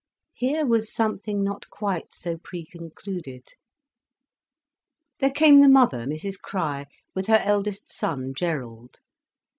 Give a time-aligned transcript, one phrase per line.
[0.33, 3.49] Here was something not quite so preconcluded.
[5.19, 8.97] There came the mother, Mrs Crich, with her eldest son Gerald.